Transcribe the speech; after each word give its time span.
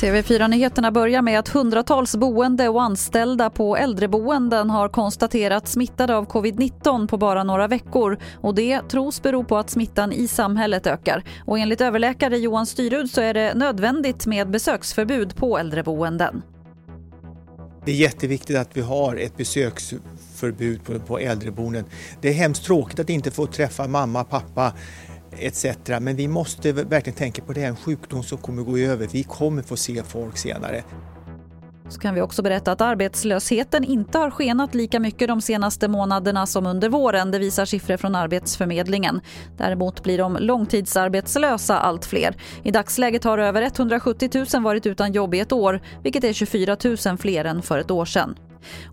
TV4-nyheterna 0.00 0.90
börjar 0.90 1.22
med 1.22 1.38
att 1.38 1.48
hundratals 1.48 2.16
boende 2.16 2.68
och 2.68 2.82
anställda 2.82 3.50
på 3.50 3.76
äldreboenden 3.76 4.70
har 4.70 4.88
konstaterat 4.88 5.68
smittade 5.68 6.16
av 6.16 6.26
covid-19 6.26 7.06
på 7.08 7.16
bara 7.16 7.44
några 7.44 7.68
veckor. 7.68 8.18
Och 8.40 8.54
Det 8.54 8.80
tros 8.80 9.22
bero 9.22 9.44
på 9.44 9.56
att 9.56 9.70
smittan 9.70 10.12
i 10.12 10.28
samhället 10.28 10.86
ökar. 10.86 11.22
Och 11.44 11.58
Enligt 11.58 11.80
överläkare 11.80 12.38
Johan 12.38 12.66
Styrud 12.66 13.10
så 13.10 13.20
är 13.20 13.34
det 13.34 13.54
nödvändigt 13.54 14.26
med 14.26 14.50
besöksförbud 14.50 15.36
på 15.36 15.58
äldreboenden. 15.58 16.42
Det 17.86 17.92
är 17.92 17.96
jätteviktigt 17.96 18.56
att 18.56 18.76
vi 18.76 18.80
har 18.80 19.16
ett 19.16 19.36
besöksförbud 19.36 20.84
på, 20.84 20.98
på 20.98 21.18
äldreboenden. 21.18 21.84
Det 22.20 22.28
är 22.28 22.32
hemskt 22.32 22.64
tråkigt 22.64 22.98
att 22.98 23.10
inte 23.10 23.30
få 23.30 23.46
träffa 23.46 23.88
mamma, 23.88 24.24
pappa 24.24 24.72
etc. 25.38 25.66
Men 26.00 26.16
vi 26.16 26.28
måste 26.28 26.72
verkligen 26.72 27.18
tänka 27.18 27.42
på 27.42 27.52
det 27.52 27.62
är 27.62 27.68
en 27.68 27.76
sjukdom 27.76 28.22
som 28.22 28.38
kommer 28.38 28.62
gå 28.62 28.78
över. 28.78 29.08
Vi 29.12 29.22
kommer 29.22 29.62
få 29.62 29.76
se 29.76 30.02
folk 30.02 30.38
senare. 30.38 30.84
Så 31.88 32.00
kan 32.00 32.14
vi 32.14 32.20
också 32.20 32.42
berätta 32.42 32.72
att 32.72 32.80
arbetslösheten 32.80 33.84
inte 33.84 34.18
har 34.18 34.30
skenat 34.30 34.74
lika 34.74 35.00
mycket 35.00 35.28
de 35.28 35.40
senaste 35.40 35.88
månaderna 35.88 36.46
som 36.46 36.66
under 36.66 36.88
våren. 36.88 37.30
Det 37.30 37.38
visar 37.38 37.64
siffror 37.64 37.96
från 37.96 38.14
Arbetsförmedlingen. 38.14 39.20
Däremot 39.56 40.02
blir 40.02 40.18
de 40.18 40.36
långtidsarbetslösa 40.36 41.78
allt 41.78 42.04
fler. 42.06 42.36
I 42.62 42.70
dagsläget 42.70 43.24
har 43.24 43.38
över 43.38 43.62
170 43.62 44.30
000 44.54 44.62
varit 44.62 44.86
utan 44.86 45.12
jobb 45.12 45.34
i 45.34 45.40
ett 45.40 45.52
år, 45.52 45.80
vilket 46.02 46.24
är 46.24 46.32
24 46.32 46.76
000 47.06 47.18
fler 47.18 47.44
än 47.44 47.62
för 47.62 47.78
ett 47.78 47.90
år 47.90 48.04
sedan. 48.04 48.34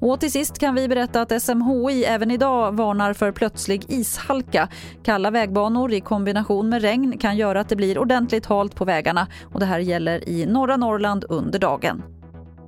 Och 0.00 0.20
till 0.20 0.32
sist 0.32 0.58
kan 0.58 0.74
vi 0.74 0.88
berätta 0.88 1.22
att 1.22 1.42
SMHI 1.42 2.04
även 2.04 2.30
idag 2.30 2.76
varnar 2.76 3.12
för 3.12 3.32
plötslig 3.32 3.84
ishalka. 3.88 4.68
Kalla 5.02 5.30
vägbanor 5.30 5.92
i 5.92 6.00
kombination 6.00 6.68
med 6.68 6.82
regn 6.82 7.18
kan 7.18 7.36
göra 7.36 7.60
att 7.60 7.68
det 7.68 7.76
blir 7.76 7.98
ordentligt 7.98 8.46
halt 8.46 8.74
på 8.74 8.84
vägarna 8.84 9.26
och 9.54 9.60
det 9.60 9.66
här 9.66 9.78
gäller 9.78 10.28
i 10.28 10.46
norra 10.46 10.76
Norrland 10.76 11.24
under 11.28 11.58
dagen. 11.58 12.02